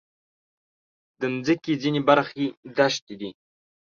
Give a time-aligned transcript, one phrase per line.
[1.19, 2.45] د مځکې ځینې برخې
[2.77, 3.29] دښتې دي.